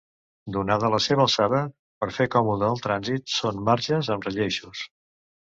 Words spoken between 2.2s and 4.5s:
còmode el trànsit són marges amb